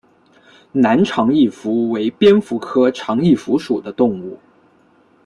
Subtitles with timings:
[0.71, 4.39] 南长翼蝠为蝙蝠科长翼蝠属的动物。